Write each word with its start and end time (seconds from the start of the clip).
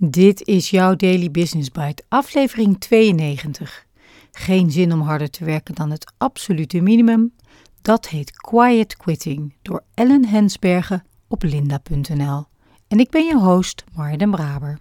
Dit 0.00 0.46
is 0.46 0.70
jouw 0.70 0.94
Daily 0.96 1.30
Business 1.30 1.70
Bite, 1.70 2.02
aflevering 2.08 2.80
92. 2.80 3.86
Geen 4.32 4.70
zin 4.70 4.92
om 4.92 5.00
harder 5.00 5.30
te 5.30 5.44
werken 5.44 5.74
dan 5.74 5.90
het 5.90 6.12
absolute 6.18 6.80
minimum. 6.80 7.34
Dat 7.82 8.08
heet 8.08 8.36
Quiet 8.36 8.96
Quitting 8.96 9.54
door 9.62 9.82
Ellen 9.94 10.26
Hensbergen 10.26 11.04
op 11.28 11.42
linda.nl. 11.42 12.44
En 12.88 12.98
ik 12.98 13.10
ben 13.10 13.24
je 13.24 13.38
host, 13.38 13.84
Marja 13.94 14.16
den 14.16 14.30
Braber. 14.30 14.78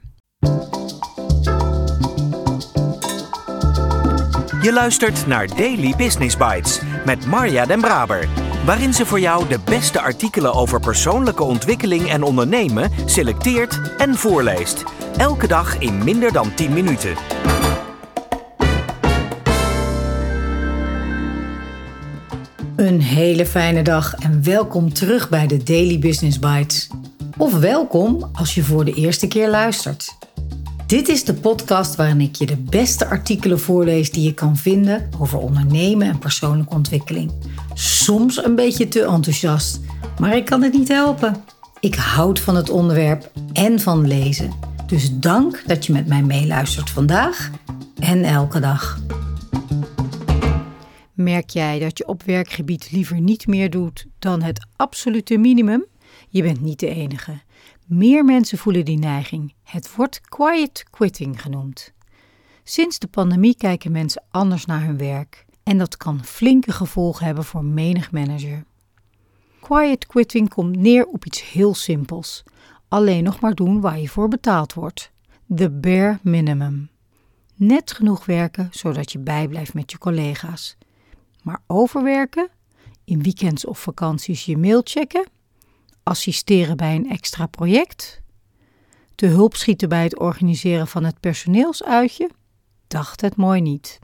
Je 4.61 4.69
luistert 4.73 5.27
naar 5.27 5.47
Daily 5.47 5.93
Business 5.95 6.37
Bites 6.37 6.81
met 7.05 7.25
Marja 7.25 7.65
den 7.65 7.81
Braber, 7.81 8.27
waarin 8.67 8.93
ze 8.93 9.05
voor 9.05 9.19
jou 9.19 9.47
de 9.47 9.59
beste 9.65 10.01
artikelen 10.01 10.53
over 10.53 10.79
persoonlijke 10.79 11.43
ontwikkeling 11.43 12.09
en 12.09 12.23
ondernemen 12.23 12.91
selecteert 13.05 13.81
en 13.97 14.15
voorleest. 14.15 14.83
Elke 15.17 15.47
dag 15.47 15.79
in 15.79 16.03
minder 16.03 16.31
dan 16.31 16.53
10 16.53 16.73
minuten. 16.73 17.15
Een 22.75 23.01
hele 23.01 23.45
fijne 23.45 23.81
dag 23.81 24.13
en 24.13 24.43
welkom 24.43 24.93
terug 24.93 25.29
bij 25.29 25.47
de 25.47 25.63
Daily 25.63 25.99
Business 25.99 26.39
Bites. 26.39 26.87
Of 27.37 27.59
welkom 27.59 28.29
als 28.33 28.55
je 28.55 28.63
voor 28.63 28.85
de 28.85 28.93
eerste 28.93 29.27
keer 29.27 29.49
luistert. 29.49 30.26
Dit 30.87 31.07
is 31.07 31.23
de 31.23 31.33
podcast 31.33 31.95
waarin 31.95 32.21
ik 32.21 32.35
je 32.35 32.45
de 32.45 32.57
beste 32.57 33.07
artikelen 33.07 33.59
voorlees 33.59 34.11
die 34.11 34.23
je 34.23 34.33
kan 34.33 34.57
vinden 34.57 35.09
over 35.19 35.39
ondernemen 35.39 36.07
en 36.07 36.19
persoonlijke 36.19 36.73
ontwikkeling. 36.73 37.31
Soms 37.73 38.43
een 38.43 38.55
beetje 38.55 38.87
te 38.87 39.03
enthousiast, 39.03 39.79
maar 40.19 40.35
ik 40.35 40.45
kan 40.45 40.61
het 40.61 40.73
niet 40.73 40.87
helpen. 40.87 41.43
Ik 41.79 41.95
houd 41.95 42.39
van 42.39 42.55
het 42.55 42.69
onderwerp 42.69 43.31
en 43.53 43.79
van 43.79 44.07
lezen. 44.07 44.53
Dus 44.85 45.19
dank 45.19 45.63
dat 45.65 45.85
je 45.85 45.93
met 45.93 46.07
mij 46.07 46.23
meeluistert 46.23 46.89
vandaag 46.89 47.51
en 47.99 48.23
elke 48.23 48.59
dag. 48.59 48.99
Merk 51.13 51.49
jij 51.49 51.79
dat 51.79 51.97
je 51.97 52.07
op 52.07 52.23
werkgebied 52.23 52.91
liever 52.91 53.21
niet 53.21 53.47
meer 53.47 53.69
doet 53.69 54.05
dan 54.19 54.41
het 54.41 54.67
absolute 54.75 55.37
minimum? 55.37 55.85
Je 56.29 56.41
bent 56.41 56.61
niet 56.61 56.79
de 56.79 56.89
enige. 56.89 57.45
Meer 57.87 58.25
mensen 58.25 58.57
voelen 58.57 58.85
die 58.85 58.97
neiging. 58.97 59.53
Het 59.63 59.95
wordt 59.95 60.21
quiet 60.21 60.83
quitting 60.89 61.41
genoemd. 61.41 61.93
Sinds 62.63 62.99
de 62.99 63.07
pandemie 63.07 63.55
kijken 63.55 63.91
mensen 63.91 64.23
anders 64.31 64.65
naar 64.65 64.83
hun 64.85 64.97
werk 64.97 65.45
en 65.63 65.77
dat 65.77 65.97
kan 65.97 66.23
flinke 66.23 66.71
gevolgen 66.71 67.25
hebben 67.25 67.43
voor 67.43 67.65
menig 67.65 68.11
manager. 68.11 68.63
Quiet 69.59 70.05
quitting 70.05 70.49
komt 70.49 70.75
neer 70.75 71.05
op 71.05 71.25
iets 71.25 71.51
heel 71.51 71.73
simpels. 71.73 72.43
Alleen 72.87 73.23
nog 73.23 73.39
maar 73.39 73.55
doen 73.55 73.81
waar 73.81 73.99
je 73.99 74.09
voor 74.09 74.27
betaald 74.27 74.73
wordt. 74.73 75.11
The 75.55 75.69
bare 75.69 76.19
minimum. 76.21 76.89
Net 77.55 77.91
genoeg 77.91 78.25
werken 78.25 78.67
zodat 78.71 79.11
je 79.11 79.19
bijblijft 79.19 79.73
met 79.73 79.91
je 79.91 79.97
collega's. 79.97 80.77
Maar 81.43 81.61
overwerken? 81.67 82.49
In 83.03 83.23
weekends 83.23 83.65
of 83.65 83.79
vakanties 83.79 84.45
je 84.45 84.57
mail 84.57 84.81
checken? 84.83 85.35
Assisteren 86.07 86.77
bij 86.77 86.95
een 86.95 87.09
extra 87.09 87.45
project? 87.45 88.21
Te 89.15 89.25
hulp 89.25 89.55
schieten 89.55 89.89
bij 89.89 90.03
het 90.03 90.19
organiseren 90.19 90.87
van 90.87 91.03
het 91.03 91.19
personeelsuitje? 91.19 92.29
Dacht 92.87 93.21
het 93.21 93.35
mooi 93.35 93.61
niet. 93.61 93.99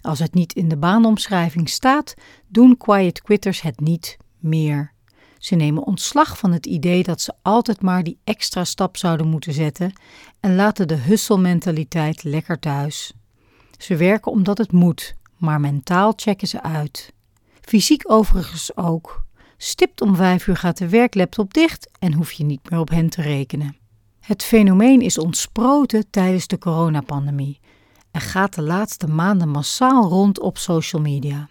Als 0.00 0.18
het 0.18 0.34
niet 0.34 0.52
in 0.52 0.68
de 0.68 0.76
baanomschrijving 0.76 1.68
staat, 1.68 2.14
doen 2.46 2.76
quiet 2.76 3.22
quitters 3.22 3.60
het 3.60 3.80
niet 3.80 4.16
meer. 4.38 4.92
Ze 5.38 5.54
nemen 5.54 5.86
ontslag 5.86 6.38
van 6.38 6.52
het 6.52 6.66
idee 6.66 7.02
dat 7.02 7.20
ze 7.20 7.34
altijd 7.42 7.82
maar 7.82 8.02
die 8.02 8.18
extra 8.24 8.64
stap 8.64 8.96
zouden 8.96 9.26
moeten 9.26 9.52
zetten 9.52 9.92
en 10.40 10.54
laten 10.54 10.88
de 10.88 10.96
husselmentaliteit 10.96 12.22
lekker 12.22 12.58
thuis. 12.58 13.12
Ze 13.78 13.96
werken 13.96 14.32
omdat 14.32 14.58
het 14.58 14.72
moet, 14.72 15.14
maar 15.36 15.60
mentaal 15.60 16.12
checken 16.16 16.48
ze 16.48 16.62
uit. 16.62 17.12
Fysiek 17.60 18.10
overigens 18.10 18.76
ook. 18.76 19.28
Stipt 19.62 20.00
om 20.00 20.16
vijf 20.16 20.46
uur 20.46 20.56
gaat 20.56 20.78
de 20.78 20.88
werklaptop 20.88 21.54
dicht 21.54 21.90
en 21.98 22.12
hoef 22.12 22.32
je 22.32 22.44
niet 22.44 22.70
meer 22.70 22.80
op 22.80 22.90
hen 22.90 23.10
te 23.10 23.22
rekenen. 23.22 23.76
Het 24.20 24.42
fenomeen 24.42 25.00
is 25.00 25.18
ontsproten 25.18 26.10
tijdens 26.10 26.46
de 26.46 26.58
coronapandemie 26.58 27.60
en 28.10 28.20
gaat 28.20 28.54
de 28.54 28.62
laatste 28.62 29.06
maanden 29.06 29.48
massaal 29.48 30.08
rond 30.08 30.40
op 30.40 30.58
social 30.58 31.02
media. 31.02 31.48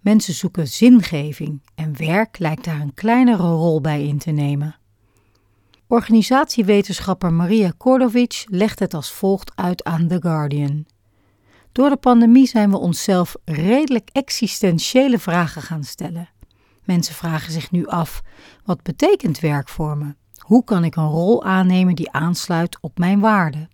Mensen 0.00 0.34
zoeken 0.34 0.68
zingeving 0.68 1.62
en 1.74 1.96
werk 1.96 2.38
lijkt 2.38 2.64
daar 2.64 2.80
een 2.80 2.94
kleinere 2.94 3.48
rol 3.48 3.80
bij 3.80 4.04
in 4.04 4.18
te 4.18 4.30
nemen. 4.30 4.76
Organisatiewetenschapper 5.86 7.32
Maria 7.32 7.72
Kordovic 7.76 8.44
legt 8.48 8.78
het 8.78 8.94
als 8.94 9.12
volgt 9.12 9.52
uit 9.54 9.84
aan 9.84 10.08
The 10.08 10.20
Guardian. 10.20 10.86
Door 11.72 11.88
de 11.88 11.96
pandemie 11.96 12.46
zijn 12.46 12.70
we 12.70 12.78
onszelf 12.78 13.36
redelijk 13.44 14.08
existentiële 14.12 15.18
vragen 15.18 15.62
gaan 15.62 15.84
stellen. 15.84 16.28
Mensen 16.90 17.14
vragen 17.14 17.52
zich 17.52 17.70
nu 17.70 17.86
af: 17.86 18.22
wat 18.64 18.82
betekent 18.82 19.40
werk 19.40 19.68
voor 19.68 19.96
me? 19.96 20.14
Hoe 20.38 20.64
kan 20.64 20.84
ik 20.84 20.96
een 20.96 21.08
rol 21.08 21.44
aannemen 21.44 21.94
die 21.94 22.10
aansluit 22.10 22.78
op 22.80 22.98
mijn 22.98 23.20
waarden? 23.20 23.68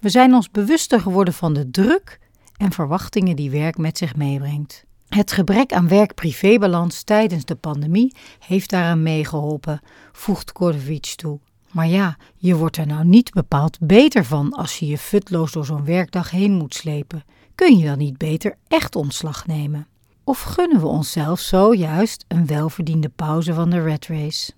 We 0.00 0.08
zijn 0.08 0.34
ons 0.34 0.50
bewuster 0.50 1.00
geworden 1.00 1.34
van 1.34 1.54
de 1.54 1.70
druk 1.70 2.18
en 2.56 2.72
verwachtingen 2.72 3.36
die 3.36 3.50
werk 3.50 3.78
met 3.78 3.98
zich 3.98 4.16
meebrengt. 4.16 4.84
Het 5.08 5.32
gebrek 5.32 5.72
aan 5.72 5.88
werk-privébalans 5.88 7.02
tijdens 7.02 7.44
de 7.44 7.54
pandemie 7.54 8.14
heeft 8.38 8.70
daaraan 8.70 9.02
meegeholpen, 9.02 9.80
voegt 10.12 10.52
Kordovic 10.52 11.12
toe. 11.16 11.40
Maar 11.70 11.88
ja, 11.88 12.16
je 12.36 12.56
wordt 12.56 12.76
er 12.76 12.86
nou 12.86 13.04
niet 13.04 13.32
bepaald 13.32 13.78
beter 13.80 14.24
van 14.24 14.52
als 14.52 14.78
je 14.78 14.86
je 14.86 14.98
futloos 14.98 15.52
door 15.52 15.64
zo'n 15.64 15.84
werkdag 15.84 16.30
heen 16.30 16.52
moet 16.52 16.74
slepen. 16.74 17.24
Kun 17.54 17.78
je 17.78 17.86
dan 17.86 17.98
niet 17.98 18.18
beter 18.18 18.56
echt 18.68 18.96
ontslag 18.96 19.46
nemen? 19.46 19.86
Of 20.30 20.42
gunnen 20.42 20.80
we 20.80 20.86
onszelf 20.86 21.40
zojuist 21.40 22.24
een 22.28 22.46
welverdiende 22.46 23.08
pauze 23.08 23.54
van 23.54 23.70
de 23.70 23.82
red 23.82 24.06
race? 24.06 24.52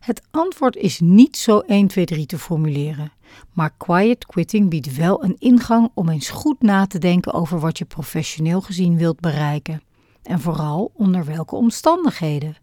Het 0.00 0.22
antwoord 0.30 0.76
is 0.76 1.00
niet 1.00 1.36
zo 1.36 1.58
1, 1.58 1.86
2, 1.86 2.04
3 2.04 2.26
te 2.26 2.38
formuleren, 2.38 3.12
maar 3.52 3.74
quiet 3.76 4.26
quitting 4.26 4.70
biedt 4.70 4.96
wel 4.96 5.24
een 5.24 5.36
ingang 5.38 5.90
om 5.94 6.08
eens 6.08 6.30
goed 6.30 6.62
na 6.62 6.86
te 6.86 6.98
denken 6.98 7.32
over 7.32 7.60
wat 7.60 7.78
je 7.78 7.84
professioneel 7.84 8.60
gezien 8.60 8.96
wilt 8.96 9.20
bereiken 9.20 9.82
en 10.22 10.40
vooral 10.40 10.90
onder 10.94 11.24
welke 11.24 11.54
omstandigheden. 11.54 12.56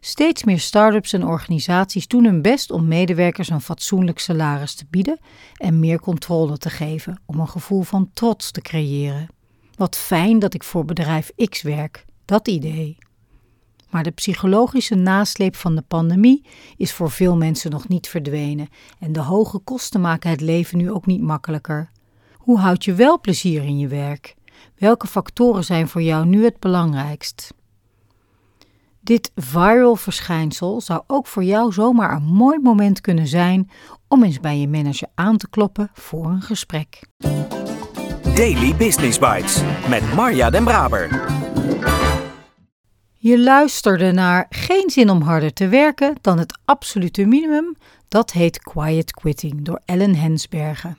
Steeds 0.00 0.44
meer 0.44 0.60
start-ups 0.60 1.12
en 1.12 1.26
organisaties 1.26 2.08
doen 2.08 2.24
hun 2.24 2.42
best 2.42 2.70
om 2.70 2.88
medewerkers 2.88 3.48
een 3.48 3.60
fatsoenlijk 3.60 4.18
salaris 4.18 4.74
te 4.74 4.86
bieden 4.90 5.18
en 5.56 5.80
meer 5.80 6.00
controle 6.00 6.58
te 6.58 6.70
geven 6.70 7.20
om 7.26 7.40
een 7.40 7.48
gevoel 7.48 7.82
van 7.82 8.10
trots 8.12 8.50
te 8.50 8.60
creëren. 8.60 9.28
Wat 9.76 9.96
fijn 9.96 10.38
dat 10.38 10.54
ik 10.54 10.62
voor 10.64 10.84
bedrijf 10.84 11.32
X 11.48 11.62
werk, 11.62 12.04
dat 12.24 12.48
idee. 12.48 12.98
Maar 13.90 14.02
de 14.02 14.10
psychologische 14.10 14.94
nasleep 14.94 15.56
van 15.56 15.74
de 15.74 15.82
pandemie 15.82 16.44
is 16.76 16.92
voor 16.92 17.10
veel 17.10 17.36
mensen 17.36 17.70
nog 17.70 17.88
niet 17.88 18.08
verdwenen 18.08 18.68
en 18.98 19.12
de 19.12 19.20
hoge 19.20 19.58
kosten 19.58 20.00
maken 20.00 20.30
het 20.30 20.40
leven 20.40 20.78
nu 20.78 20.90
ook 20.90 21.06
niet 21.06 21.22
makkelijker. 21.22 21.90
Hoe 22.36 22.58
houd 22.58 22.84
je 22.84 22.94
wel 22.94 23.20
plezier 23.20 23.62
in 23.62 23.78
je 23.78 23.88
werk? 23.88 24.34
Welke 24.78 25.06
factoren 25.06 25.64
zijn 25.64 25.88
voor 25.88 26.02
jou 26.02 26.26
nu 26.26 26.44
het 26.44 26.60
belangrijkst? 26.60 27.54
Dit 29.00 29.30
viral 29.34 29.96
verschijnsel 29.96 30.80
zou 30.80 31.02
ook 31.06 31.26
voor 31.26 31.44
jou 31.44 31.72
zomaar 31.72 32.16
een 32.16 32.24
mooi 32.24 32.58
moment 32.58 33.00
kunnen 33.00 33.26
zijn 33.26 33.70
om 34.08 34.22
eens 34.22 34.40
bij 34.40 34.58
je 34.58 34.68
manager 34.68 35.08
aan 35.14 35.36
te 35.36 35.48
kloppen 35.48 35.90
voor 35.92 36.26
een 36.26 36.42
gesprek. 36.42 37.00
Daily 38.34 38.76
Business 38.76 39.18
Bites 39.18 39.62
met 39.88 40.14
Marja 40.14 40.50
den 40.50 40.64
Braber. 40.64 41.08
Je 43.12 43.38
luisterde 43.38 44.12
naar 44.12 44.46
Geen 44.50 44.90
zin 44.90 45.10
om 45.10 45.20
harder 45.20 45.52
te 45.52 45.68
werken 45.68 46.16
dan 46.20 46.38
het 46.38 46.58
absolute 46.64 47.24
minimum. 47.24 47.76
Dat 48.08 48.32
heet 48.32 48.58
Quiet 48.58 49.12
Quitting 49.12 49.64
door 49.64 49.80
Ellen 49.84 50.14
Hensbergen. 50.14 50.98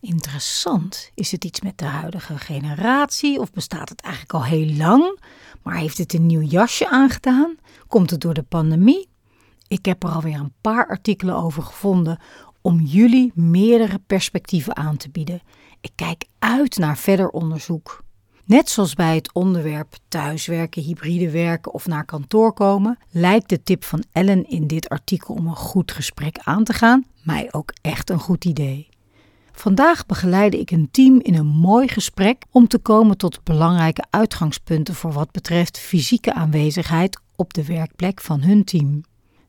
Interessant. 0.00 1.10
Is 1.14 1.32
het 1.32 1.44
iets 1.44 1.60
met 1.60 1.78
de 1.78 1.84
huidige 1.84 2.38
generatie 2.38 3.40
of 3.40 3.52
bestaat 3.52 3.88
het 3.88 4.00
eigenlijk 4.00 4.34
al 4.34 4.44
heel 4.44 4.76
lang? 4.76 5.20
Maar 5.62 5.76
heeft 5.76 5.98
het 5.98 6.12
een 6.14 6.26
nieuw 6.26 6.42
jasje 6.48 6.88
aangedaan? 6.88 7.56
Komt 7.86 8.10
het 8.10 8.20
door 8.20 8.34
de 8.34 8.42
pandemie? 8.42 9.08
Ik 9.68 9.84
heb 9.84 10.02
er 10.02 10.10
alweer 10.10 10.38
een 10.38 10.54
paar 10.60 10.88
artikelen 10.88 11.34
over 11.34 11.62
gevonden 11.62 12.18
om 12.66 12.80
jullie 12.80 13.32
meerdere 13.34 13.98
perspectieven 14.06 14.76
aan 14.76 14.96
te 14.96 15.10
bieden. 15.10 15.40
Ik 15.80 15.92
kijk 15.94 16.24
uit 16.38 16.78
naar 16.78 16.98
verder 16.98 17.28
onderzoek. 17.28 18.04
Net 18.44 18.68
zoals 18.68 18.94
bij 18.94 19.14
het 19.14 19.32
onderwerp 19.32 19.94
thuiswerken, 20.08 20.82
hybride 20.82 21.30
werken 21.30 21.74
of 21.74 21.86
naar 21.86 22.04
kantoor 22.04 22.52
komen, 22.52 22.98
lijkt 23.10 23.48
de 23.48 23.62
tip 23.62 23.84
van 23.84 24.04
Ellen 24.12 24.48
in 24.48 24.66
dit 24.66 24.88
artikel 24.88 25.34
om 25.34 25.46
een 25.46 25.56
goed 25.56 25.92
gesprek 25.92 26.38
aan 26.38 26.64
te 26.64 26.72
gaan 26.72 27.04
mij 27.22 27.48
ook 27.50 27.72
echt 27.80 28.10
een 28.10 28.18
goed 28.18 28.44
idee. 28.44 28.88
Vandaag 29.52 30.06
begeleide 30.06 30.60
ik 30.60 30.70
een 30.70 30.88
team 30.90 31.20
in 31.20 31.34
een 31.34 31.46
mooi 31.46 31.88
gesprek 31.88 32.44
om 32.50 32.68
te 32.68 32.78
komen 32.78 33.16
tot 33.16 33.44
belangrijke 33.44 34.04
uitgangspunten 34.10 34.94
voor 34.94 35.12
wat 35.12 35.30
betreft 35.30 35.78
fysieke 35.78 36.34
aanwezigheid 36.34 37.20
op 37.36 37.54
de 37.54 37.64
werkplek 37.64 38.20
van 38.20 38.42
hun 38.42 38.64
team. 38.64 39.02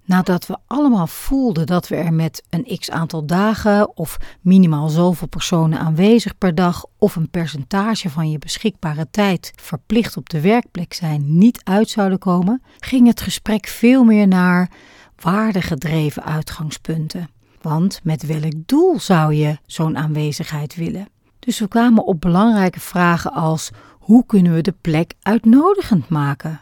Nadat 0.07 0.47
we 0.47 0.57
allemaal 0.67 1.07
voelden 1.07 1.65
dat 1.65 1.87
we 1.87 1.95
er 1.95 2.13
met 2.13 2.43
een 2.49 2.77
x 2.77 2.91
aantal 2.91 3.25
dagen 3.25 3.97
of 3.97 4.17
minimaal 4.41 4.89
zoveel 4.89 5.27
personen 5.27 5.79
aanwezig 5.79 6.37
per 6.37 6.55
dag 6.55 6.85
of 6.97 7.15
een 7.15 7.29
percentage 7.29 8.09
van 8.09 8.31
je 8.31 8.39
beschikbare 8.39 9.07
tijd 9.11 9.53
verplicht 9.55 10.17
op 10.17 10.29
de 10.29 10.41
werkplek 10.41 10.93
zijn 10.93 11.37
niet 11.37 11.61
uit 11.63 11.89
zouden 11.89 12.19
komen, 12.19 12.61
ging 12.79 13.07
het 13.07 13.21
gesprek 13.21 13.67
veel 13.67 14.03
meer 14.03 14.27
naar 14.27 14.71
waardegedreven 15.15 16.23
uitgangspunten. 16.23 17.29
Want 17.61 17.99
met 18.03 18.25
welk 18.25 18.53
doel 18.55 18.99
zou 18.99 19.33
je 19.33 19.57
zo'n 19.65 19.97
aanwezigheid 19.97 20.75
willen? 20.75 21.07
Dus 21.39 21.59
we 21.59 21.67
kwamen 21.67 22.05
op 22.05 22.21
belangrijke 22.21 22.79
vragen 22.79 23.33
als 23.33 23.69
hoe 23.91 24.25
kunnen 24.25 24.53
we 24.53 24.61
de 24.61 24.75
plek 24.81 25.13
uitnodigend 25.21 26.09
maken? 26.09 26.61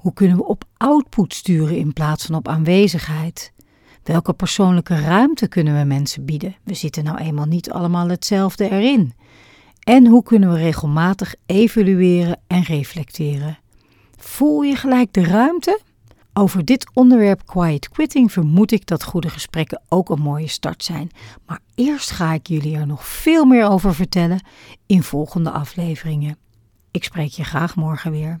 Hoe 0.00 0.12
kunnen 0.12 0.36
we 0.36 0.44
op 0.44 0.64
output 0.76 1.34
sturen 1.34 1.76
in 1.76 1.92
plaats 1.92 2.26
van 2.26 2.34
op 2.34 2.48
aanwezigheid? 2.48 3.52
Welke 4.02 4.32
persoonlijke 4.32 5.00
ruimte 5.00 5.48
kunnen 5.48 5.78
we 5.78 5.84
mensen 5.84 6.24
bieden? 6.24 6.56
We 6.64 6.74
zitten 6.74 7.04
nou 7.04 7.18
eenmaal 7.18 7.46
niet 7.46 7.70
allemaal 7.70 8.08
hetzelfde 8.08 8.70
erin. 8.70 9.14
En 9.80 10.06
hoe 10.06 10.22
kunnen 10.22 10.52
we 10.52 10.58
regelmatig 10.58 11.34
evalueren 11.46 12.40
en 12.46 12.62
reflecteren? 12.62 13.58
Voel 14.16 14.62
je 14.62 14.76
gelijk 14.76 15.12
de 15.12 15.24
ruimte? 15.24 15.80
Over 16.32 16.64
dit 16.64 16.90
onderwerp 16.94 17.46
quiet 17.46 17.88
quitting 17.88 18.32
vermoed 18.32 18.72
ik 18.72 18.86
dat 18.86 19.04
goede 19.04 19.28
gesprekken 19.28 19.82
ook 19.88 20.10
een 20.10 20.22
mooie 20.22 20.48
start 20.48 20.84
zijn. 20.84 21.10
Maar 21.46 21.60
eerst 21.74 22.10
ga 22.10 22.32
ik 22.32 22.46
jullie 22.46 22.76
er 22.76 22.86
nog 22.86 23.06
veel 23.06 23.44
meer 23.44 23.68
over 23.68 23.94
vertellen 23.94 24.44
in 24.86 25.02
volgende 25.02 25.50
afleveringen. 25.50 26.36
Ik 26.90 27.04
spreek 27.04 27.30
je 27.30 27.44
graag 27.44 27.76
morgen 27.76 28.10
weer. 28.10 28.40